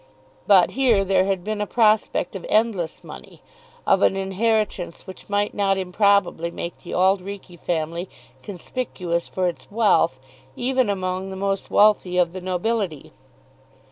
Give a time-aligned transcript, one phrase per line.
[0.47, 3.43] But here there had been a prospect of endless money,
[3.85, 8.09] of an inheritance which might not improbably make the Auld Reekie family
[8.41, 10.19] conspicuous for its wealth
[10.55, 13.13] even among the most wealthy of the nobility.